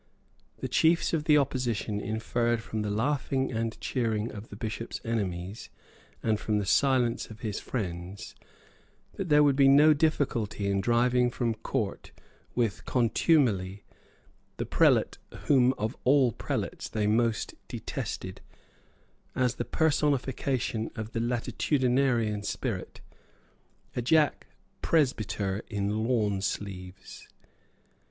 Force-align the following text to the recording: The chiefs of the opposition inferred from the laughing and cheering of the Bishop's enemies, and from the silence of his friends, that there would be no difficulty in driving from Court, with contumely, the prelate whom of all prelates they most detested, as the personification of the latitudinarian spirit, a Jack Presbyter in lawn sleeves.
The 0.57 0.67
chiefs 0.67 1.13
of 1.13 1.25
the 1.25 1.37
opposition 1.37 1.99
inferred 2.01 2.63
from 2.63 2.81
the 2.81 2.89
laughing 2.89 3.51
and 3.51 3.79
cheering 3.79 4.31
of 4.31 4.49
the 4.49 4.55
Bishop's 4.55 4.99
enemies, 5.05 5.69
and 6.23 6.39
from 6.39 6.57
the 6.57 6.65
silence 6.65 7.29
of 7.29 7.41
his 7.41 7.59
friends, 7.59 8.33
that 9.13 9.29
there 9.29 9.43
would 9.43 9.55
be 9.55 9.67
no 9.67 9.93
difficulty 9.93 10.65
in 10.65 10.81
driving 10.81 11.29
from 11.29 11.53
Court, 11.53 12.11
with 12.55 12.83
contumely, 12.85 13.83
the 14.57 14.65
prelate 14.65 15.19
whom 15.45 15.71
of 15.73 15.95
all 16.03 16.31
prelates 16.31 16.89
they 16.89 17.05
most 17.05 17.53
detested, 17.67 18.41
as 19.35 19.53
the 19.53 19.65
personification 19.65 20.89
of 20.95 21.11
the 21.11 21.19
latitudinarian 21.19 22.41
spirit, 22.43 23.01
a 23.95 24.01
Jack 24.01 24.47
Presbyter 24.81 25.61
in 25.69 26.03
lawn 26.07 26.41
sleeves. 26.41 27.27